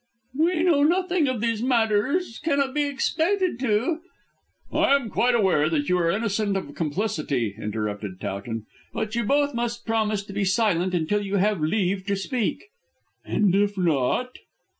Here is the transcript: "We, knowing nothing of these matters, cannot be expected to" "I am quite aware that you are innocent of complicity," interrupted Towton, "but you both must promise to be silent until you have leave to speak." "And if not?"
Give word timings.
"We, 0.35 0.63
knowing 0.63 0.89
nothing 0.89 1.27
of 1.27 1.41
these 1.41 1.61
matters, 1.61 2.39
cannot 2.43 2.73
be 2.73 2.85
expected 2.85 3.59
to" 3.59 3.99
"I 4.73 4.95
am 4.95 5.11
quite 5.11 5.35
aware 5.35 5.69
that 5.69 5.89
you 5.89 5.97
are 5.99 6.09
innocent 6.09 6.57
of 6.57 6.73
complicity," 6.73 7.53
interrupted 7.55 8.19
Towton, 8.19 8.65
"but 8.93 9.13
you 9.13 9.23
both 9.23 9.53
must 9.53 9.85
promise 9.85 10.23
to 10.23 10.33
be 10.33 10.43
silent 10.43 10.95
until 10.95 11.21
you 11.23 11.35
have 11.35 11.61
leave 11.61 12.03
to 12.07 12.15
speak." 12.15 12.69
"And 13.25 13.53
if 13.53 13.77
not?" 13.77 14.39